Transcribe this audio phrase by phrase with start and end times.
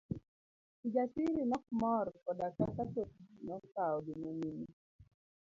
[0.79, 4.67] Kijasiri nok mor koda kaka thoth ji nokawo joma mine.